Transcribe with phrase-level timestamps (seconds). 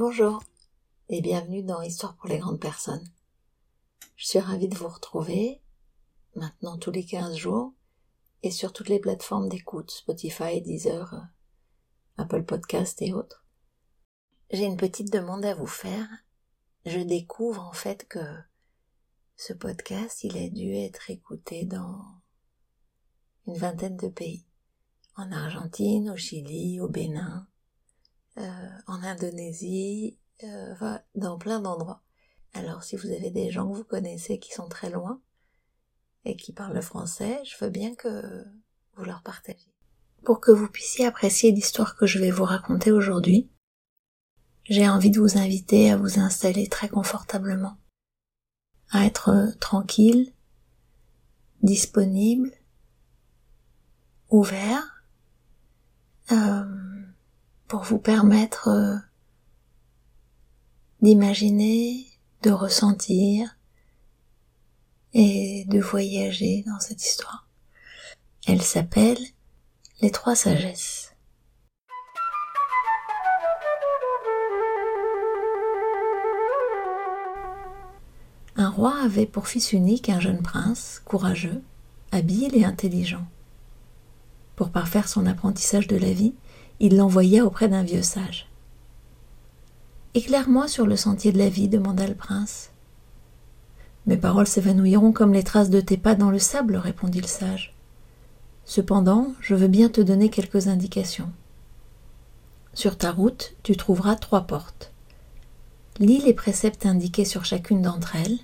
[0.00, 0.40] Bonjour
[1.08, 3.12] et bienvenue dans Histoire pour les grandes personnes.
[4.14, 5.60] Je suis ravie de vous retrouver
[6.36, 7.72] maintenant tous les 15 jours
[8.44, 11.18] et sur toutes les plateformes d'écoute, Spotify, Deezer, euh,
[12.16, 13.44] Apple Podcast et autres.
[14.52, 16.06] J'ai une petite demande à vous faire.
[16.86, 18.20] Je découvre en fait que
[19.34, 22.04] ce podcast, il a dû être écouté dans
[23.48, 24.46] une vingtaine de pays.
[25.16, 27.47] En Argentine, au Chili, au Bénin,
[28.86, 32.02] en Indonésie, euh, dans plein d'endroits.
[32.54, 35.20] Alors si vous avez des gens que vous connaissez qui sont très loin
[36.24, 38.44] et qui parlent le français, je veux bien que
[38.94, 39.74] vous leur partagiez.
[40.24, 43.50] Pour que vous puissiez apprécier l'histoire que je vais vous raconter aujourd'hui,
[44.64, 47.76] j'ai envie de vous inviter à vous installer très confortablement,
[48.90, 50.32] à être tranquille,
[51.62, 52.52] disponible,
[54.30, 55.02] ouvert,
[56.30, 56.64] euh,
[57.68, 58.96] pour vous permettre euh,
[61.02, 62.06] d'imaginer,
[62.42, 63.56] de ressentir
[65.12, 67.46] et de voyager dans cette histoire.
[68.46, 69.18] Elle s'appelle
[70.00, 71.14] Les Trois Sagesses.
[78.56, 81.62] Un roi avait pour fils unique un jeune prince, courageux,
[82.10, 83.26] habile et intelligent.
[84.56, 86.34] Pour parfaire son apprentissage de la vie,
[86.80, 88.48] il l'envoya auprès d'un vieux sage.
[90.14, 92.70] Éclaire-moi sur le sentier de la vie, demanda le prince.
[94.06, 97.74] Mes paroles s'évanouiront comme les traces de tes pas dans le sable, répondit le sage.
[98.64, 101.30] Cependant, je veux bien te donner quelques indications.
[102.74, 104.92] Sur ta route, tu trouveras trois portes.
[105.98, 108.38] Lis les préceptes indiqués sur chacune d'entre elles.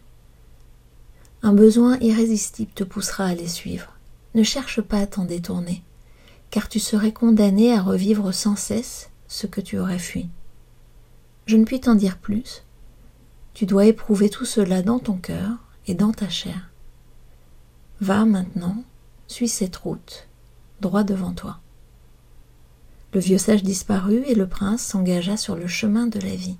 [1.42, 3.92] Un besoin irrésistible te poussera à les suivre.
[4.34, 5.82] Ne cherche pas à t'en détourner
[6.54, 10.28] car tu serais condamné à revivre sans cesse ce que tu aurais fui.
[11.46, 12.62] Je ne puis t'en dire plus.
[13.54, 15.50] Tu dois éprouver tout cela dans ton cœur
[15.88, 16.70] et dans ta chair.
[18.00, 18.84] Va maintenant,
[19.26, 20.28] suis cette route,
[20.80, 21.58] droit devant toi.
[23.12, 26.58] Le vieux sage disparut et le prince s'engagea sur le chemin de la vie.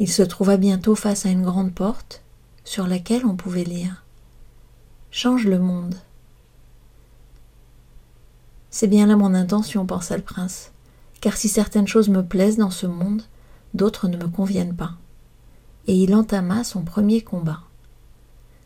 [0.00, 2.20] Il se trouva bientôt face à une grande porte
[2.64, 4.02] sur laquelle on pouvait lire
[5.12, 5.94] Change le monde,
[8.74, 10.72] c'est bien là mon intention, pensa le prince,
[11.20, 13.22] car si certaines choses me plaisent dans ce monde,
[13.72, 14.94] d'autres ne me conviennent pas.
[15.86, 17.60] Et il entama son premier combat.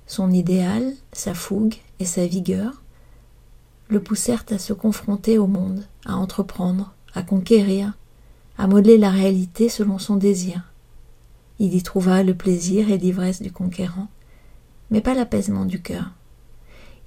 [0.06, 2.82] Son idéal, sa fougue et sa vigueur
[3.91, 7.92] le poussèrent à se confronter au monde, à entreprendre, à conquérir,
[8.56, 10.72] à modeler la réalité selon son désir.
[11.58, 14.08] Il y trouva le plaisir et l'ivresse du conquérant,
[14.90, 16.12] mais pas l'apaisement du cœur.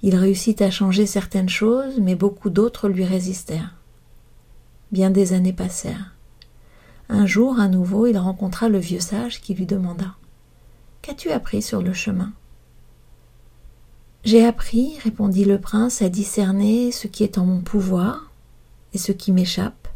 [0.02, 3.76] Il réussit à changer certaines choses, mais beaucoup d'autres lui résistèrent.
[4.90, 6.14] Bien des années passèrent.
[7.08, 10.16] Un jour, à nouveau, il rencontra le vieux sage qui lui demanda
[11.02, 12.32] Qu'as-tu appris sur le chemin
[14.24, 18.30] J'ai appris, répondit le prince, à discerner ce qui est en mon pouvoir
[18.94, 19.88] et ce qui m'échappe,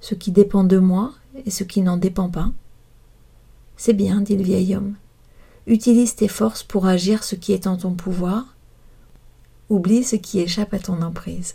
[0.00, 1.12] ce qui dépend de moi
[1.46, 2.50] et ce qui n'en dépend pas.
[3.76, 4.94] C'est bien, dit le vieil homme.
[5.66, 8.51] Utilise tes forces pour agir ce qui est en ton pouvoir
[9.72, 11.54] Oublie ce qui échappe à ton emprise.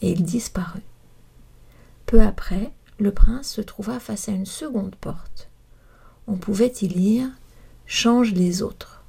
[0.00, 0.80] Et il disparut.
[2.06, 5.50] Peu après, le prince se trouva face à une seconde porte.
[6.26, 7.28] On pouvait y lire
[7.84, 9.04] Change les autres.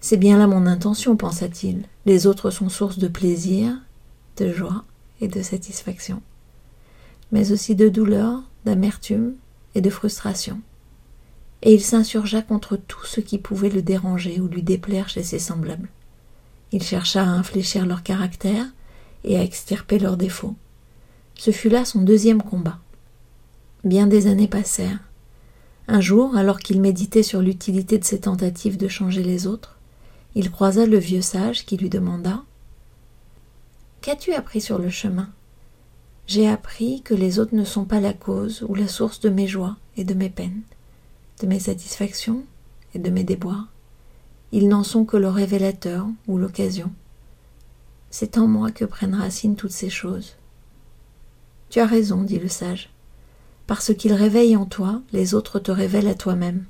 [0.00, 1.84] C'est bien là mon intention, pensa-t-il.
[2.06, 3.76] Les autres sont source de plaisir,
[4.38, 4.86] de joie
[5.20, 6.22] et de satisfaction,
[7.32, 9.34] mais aussi de douleur, d'amertume
[9.74, 10.62] et de frustration.
[11.60, 15.38] Et il s'insurgea contre tout ce qui pouvait le déranger ou lui déplaire chez ses
[15.38, 15.90] semblables.
[16.72, 18.66] Il chercha à infléchir leur caractère
[19.24, 20.54] et à extirper leurs défauts.
[21.34, 22.78] Ce fut là son deuxième combat.
[23.84, 24.98] Bien des années passèrent.
[25.86, 29.78] Un jour, alors qu'il méditait sur l'utilité de ses tentatives de changer les autres,
[30.34, 32.42] il croisa le vieux sage qui lui demanda
[34.02, 35.30] Qu'as-tu appris sur le chemin?
[36.26, 39.46] J'ai appris que les autres ne sont pas la cause ou la source de mes
[39.46, 40.60] joies et de mes peines,
[41.40, 42.44] de mes satisfactions
[42.94, 43.68] et de mes déboires.
[44.50, 46.90] Ils n'en sont que le révélateur ou l'occasion.
[48.10, 50.36] C'est en moi que prennent racine toutes ces choses.
[51.68, 52.90] Tu as raison, dit le sage.
[53.66, 56.64] Parce qu'ils réveillent en toi, les autres te révèlent à toi-même.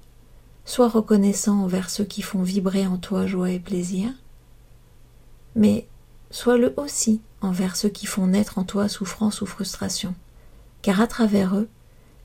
[0.64, 4.10] Sois reconnaissant envers ceux qui font vibrer en toi joie et plaisir,
[5.54, 5.86] mais
[6.30, 10.14] sois-le aussi envers ceux qui font naître en toi souffrance ou frustration,
[10.82, 11.68] car à travers eux,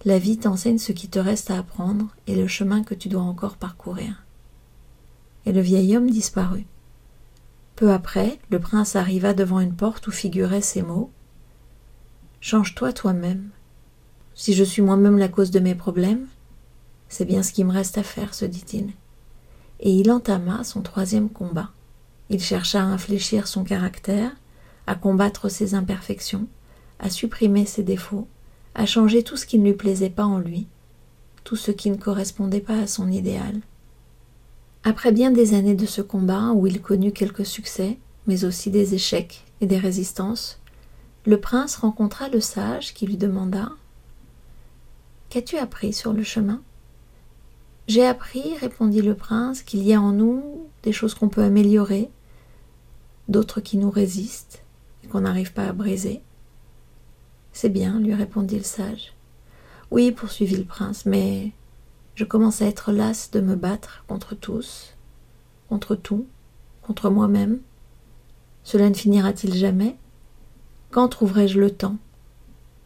[0.04, 3.22] la vie t'enseigne ce qui te reste à apprendre et le chemin que tu dois
[3.22, 4.26] encore parcourir
[5.46, 6.66] et le vieil homme disparut.
[7.76, 11.12] Peu après, le prince arriva devant une porte où figuraient ces mots
[12.40, 13.50] Change-toi toi-même.
[14.36, 16.28] si je suis moi-même la cause de mes problèmes,
[17.08, 18.92] c'est bien ce qui me reste à faire, se dit-il.
[19.80, 21.72] Et il entama son troisième combat.
[22.30, 24.32] Il chercha à infléchir son caractère,
[24.88, 26.48] à combattre ses imperfections,
[27.00, 28.28] à supprimer ses défauts,
[28.76, 30.68] à changer tout ce qui ne lui plaisait pas en lui,
[31.44, 33.62] tout ce qui ne correspondait pas à son idéal.
[34.86, 37.98] Après bien des années de ce combat, où il connut quelques succès,
[38.28, 40.60] mais aussi des échecs et des résistances,
[41.26, 43.72] le prince rencontra le sage qui lui demanda
[45.30, 46.62] Qu'as-tu appris sur le chemin
[47.88, 52.10] J'ai appris, répondit le prince, qu'il y a en nous des choses qu'on peut améliorer,
[53.30, 54.64] d'autres qui nous résistent
[55.04, 56.22] et qu'on n'arrive pas à briser.
[57.54, 59.14] C'est bien, lui répondit le sage.
[59.92, 61.54] Oui, poursuivit le prince, mais
[62.16, 64.96] je commence à être lasse de me battre contre tous,
[65.70, 66.28] contre tout,
[66.82, 67.60] contre moi-même.
[68.64, 69.98] Cela ne finira-t-il jamais?
[70.92, 71.98] Quand trouverai-je le temps?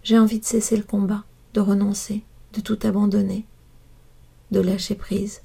[0.03, 3.45] J'ai envie de cesser le combat, de renoncer, de tout abandonner,
[4.51, 5.41] de lâcher prise.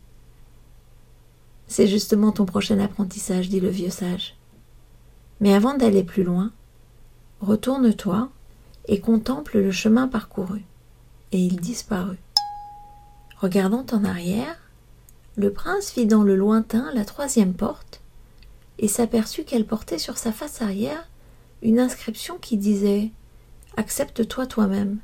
[1.67, 4.37] C'est justement ton prochain apprentissage, dit le vieux sage.
[5.41, 6.53] Mais avant d'aller plus loin,
[7.41, 8.31] retourne-toi
[8.87, 10.63] et contemple le chemin parcouru.
[11.33, 12.19] Et il disparut.
[13.43, 14.57] Regardant en arrière,
[15.35, 18.01] le prince vit dans le lointain la troisième porte
[18.79, 21.09] et s'aperçut qu'elle portait sur sa face arrière
[21.61, 23.11] une inscription qui disait
[23.77, 24.99] Accepte-toi toi-même.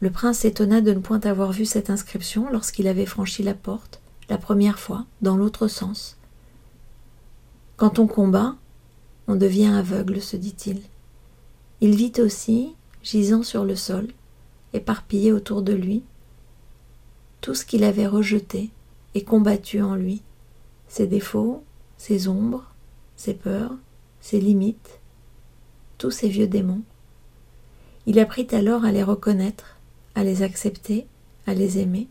[0.00, 4.00] Le prince s'étonna de ne point avoir vu cette inscription lorsqu'il avait franchi la porte,
[4.30, 6.16] la première fois, dans l'autre sens.
[7.76, 8.56] Quand on combat,
[9.28, 10.80] on devient aveugle, se dit-il.
[11.82, 14.08] Il vit aussi, gisant sur le sol,
[14.72, 16.04] éparpillé autour de lui,
[17.42, 18.70] tout ce qu'il avait rejeté
[19.14, 20.22] et combattu en lui,
[20.88, 21.62] ses défauts,
[21.98, 22.64] ses ombres,
[23.16, 23.74] ses peurs,
[24.20, 25.00] ses limites,
[25.98, 26.82] tous ses vieux démons.
[28.06, 29.76] Il apprit alors à les reconnaître,
[30.14, 31.06] à les accepter,
[31.46, 32.08] à les aimer.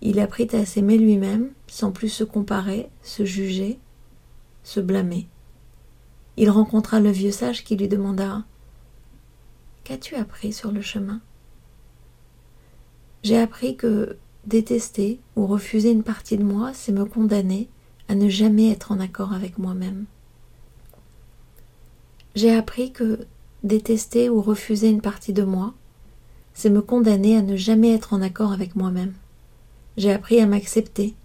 [0.00, 3.78] Il apprit à s'aimer lui-même sans plus se comparer, se juger,
[4.64, 5.28] se blâmer
[6.36, 8.44] il rencontra le vieux sage qui lui demanda
[9.84, 11.20] Qu'as-tu appris sur le chemin?
[13.26, 17.68] J'ai appris que détester ou refuser une partie de moi, c'est me condamner
[18.08, 20.04] à ne jamais être en accord avec moi-même.
[22.36, 23.26] J'ai appris que
[23.64, 25.74] détester ou refuser une partie de moi,
[26.54, 29.14] c'est me condamner à ne jamais être en accord avec moi-même.
[29.96, 31.16] J'ai appris à m'accepter,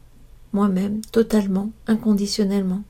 [0.53, 2.81] moi-même, totalement, inconditionnellement.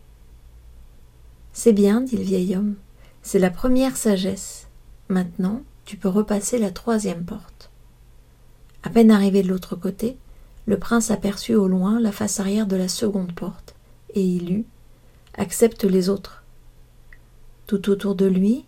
[1.52, 2.76] C'est bien, dit le vieil homme,
[3.24, 4.68] c'est la première sagesse.
[5.10, 7.61] Maintenant, tu peux repasser la troisième porte.
[8.84, 10.18] À peine arrivé de l'autre côté,
[10.66, 13.76] le prince aperçut au loin la face arrière de la seconde porte,
[14.14, 14.66] et il lut
[15.36, 16.44] Accepte les autres.
[17.68, 18.66] Tout autour de lui,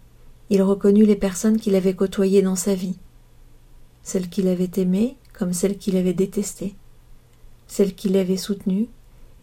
[0.50, 2.98] il reconnut les personnes qu'il avait côtoyées dans sa vie,
[4.01, 6.75] celles qu'il avait aimées comme celles qu'il avait détestées,
[7.68, 8.88] celles qu'il avait soutenues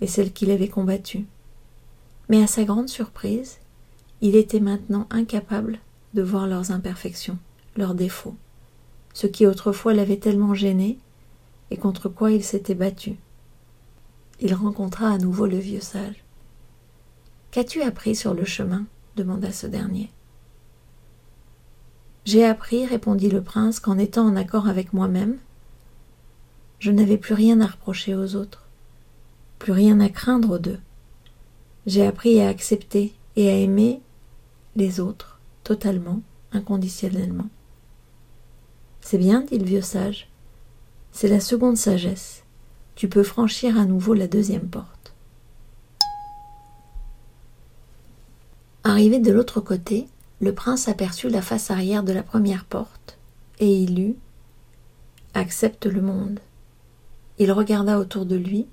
[0.01, 1.27] et celles qu'il avait combattues.
[2.29, 3.59] Mais à sa grande surprise,
[4.21, 5.79] il était maintenant incapable
[6.15, 7.39] de voir leurs imperfections,
[7.77, 8.37] leurs défauts,
[9.12, 10.99] ce qui autrefois l'avait tellement gêné
[11.71, 13.17] et contre quoi il s'était battu.
[14.40, 16.25] Il rencontra à nouveau le vieux sage.
[17.50, 18.87] Qu'as-tu appris sur le chemin?
[19.17, 20.11] demanda ce dernier.
[22.25, 25.37] J'ai appris, répondit le prince, qu'en étant en accord avec moi-même,
[26.79, 28.67] je n'avais plus rien à reprocher aux autres,
[29.59, 30.79] plus rien à craindre d'eux.
[31.87, 34.00] J'ai appris à accepter et à aimer
[34.76, 37.49] les autres totalement, inconditionnellement.
[39.00, 40.28] C'est bien, dit le vieux sage.
[41.12, 42.45] C'est la seconde sagesse.
[42.95, 45.14] Tu peux franchir à nouveau la deuxième porte.
[48.85, 50.07] Arrivé de l'autre côté,
[50.40, 53.19] le prince aperçut la face arrière de la première porte,
[53.59, 54.16] et il lut
[55.35, 56.40] Accepte le monde.
[57.38, 58.66] Il regarda autour de lui.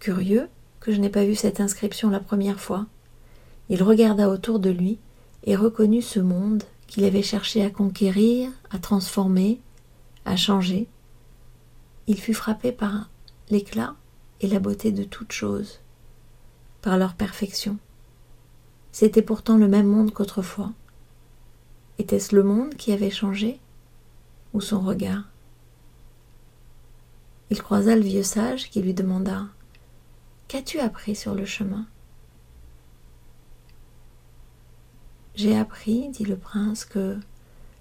[0.00, 0.48] Curieux,
[0.80, 2.86] que je n'ai pas vu cette inscription la première fois.
[3.68, 4.98] Il regarda autour de lui
[5.44, 9.60] et reconnut ce monde qu'il avait cherché à conquérir, à transformer,
[10.24, 10.88] à changer.
[12.08, 13.08] Il fut frappé par
[13.48, 13.94] l'éclat
[14.40, 15.78] et la beauté de toutes choses,
[16.82, 17.78] par leur perfection.
[18.90, 20.72] C'était pourtant le même monde qu'autrefois.
[21.98, 23.60] Était-ce le monde qui avait changé
[24.52, 25.28] ou son regard?
[27.50, 29.46] Il croisa le vieux sage qui lui demanda
[30.48, 31.86] Qu'as-tu appris sur le chemin?
[35.42, 37.16] J'ai appris, dit le prince, que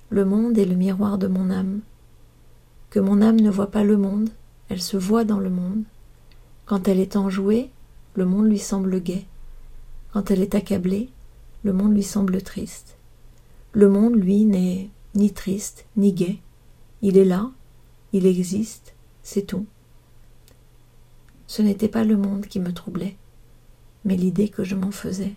[0.10, 1.82] le monde est le miroir de mon âme,
[2.90, 4.30] que mon âme ne voit pas le monde,
[4.70, 5.84] elle se voit dans le monde.
[6.66, 7.70] Quand elle est enjouée,
[8.14, 9.26] le monde lui semble gai.
[10.14, 11.10] Quand elle est accablée,
[11.64, 12.96] le monde lui semble triste.
[13.74, 16.40] Le monde, lui, n'est ni triste, ni gai.
[17.02, 17.52] Il est là,
[18.14, 19.66] il existe, c'est tout.
[21.48, 23.18] Ce n'était pas le monde qui me troublait,
[24.06, 25.34] mais l'idée que je m'en faisais.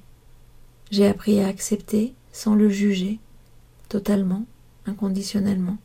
[0.92, 3.18] J'ai appris à accepter sans le juger,
[3.88, 4.44] totalement,
[4.84, 5.78] inconditionnellement.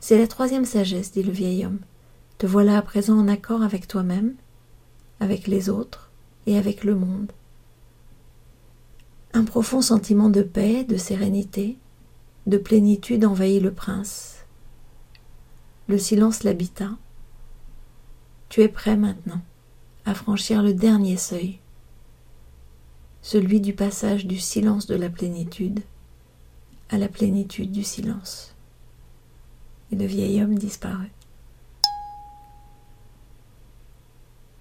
[0.00, 1.80] C'est la troisième sagesse, dit le vieil homme.
[2.36, 4.34] Te voilà à présent en accord avec toi-même,
[5.18, 6.10] avec les autres
[6.46, 7.32] et avec le monde.
[9.32, 11.78] Un profond sentiment de paix, de sérénité,
[12.46, 14.44] de plénitude envahit le prince.
[15.88, 16.90] Le silence l'habita.
[18.50, 19.40] Tu es prêt maintenant
[20.04, 21.60] à franchir le dernier seuil,
[23.24, 25.80] celui du passage du silence de la plénitude
[26.90, 28.54] à la plénitude du silence.
[29.90, 31.10] Et le vieil homme disparut.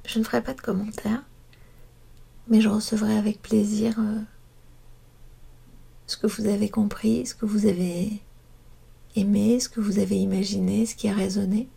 [0.06, 1.24] Je ne ferai pas de commentaires,
[2.48, 4.22] mais je recevrai avec plaisir euh,
[6.08, 8.22] ce que vous avez compris, ce que vous avez
[9.18, 11.68] aimé, ce que vous avez imaginé, ce qui a résonné.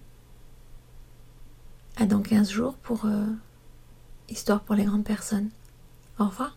[1.96, 3.26] À dans 15 jours pour euh,
[4.28, 5.50] Histoire pour les grandes personnes.
[6.20, 6.56] Au revoir.